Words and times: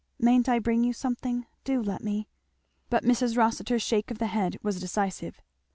"Mayn't 0.17 0.49
I 0.49 0.57
bring 0.57 0.83
you 0.83 0.93
something? 0.93 1.45
do 1.63 1.79
let 1.79 2.03
me!" 2.03 2.27
But 2.89 3.03
Mrs. 3.03 3.37
Rossitur's 3.37 3.83
shake 3.83 4.09
of 4.09 4.17
the 4.17 4.25
head 4.25 4.57
was 4.63 4.81
decisive. 4.81 5.39